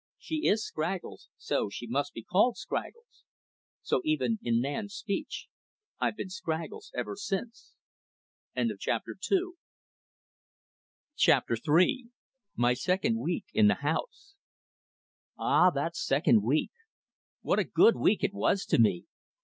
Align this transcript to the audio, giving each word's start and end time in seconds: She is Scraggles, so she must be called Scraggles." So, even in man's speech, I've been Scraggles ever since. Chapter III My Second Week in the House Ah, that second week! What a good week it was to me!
She 0.17 0.47
is 0.47 0.65
Scraggles, 0.65 1.29
so 1.37 1.69
she 1.69 1.85
must 1.85 2.11
be 2.15 2.23
called 2.23 2.57
Scraggles." 2.57 3.23
So, 3.83 4.01
even 4.03 4.39
in 4.41 4.59
man's 4.59 4.95
speech, 4.95 5.47
I've 5.99 6.15
been 6.17 6.31
Scraggles 6.31 6.91
ever 6.95 7.15
since. 7.15 7.73
Chapter 11.15 11.55
III 11.69 12.05
My 12.55 12.73
Second 12.73 13.19
Week 13.19 13.45
in 13.53 13.67
the 13.67 13.83
House 13.87 14.33
Ah, 15.37 15.69
that 15.69 15.95
second 15.95 16.41
week! 16.41 16.71
What 17.41 17.59
a 17.59 17.63
good 17.63 17.95
week 17.95 18.23
it 18.23 18.33
was 18.33 18.65
to 18.69 18.79
me! 18.79 19.05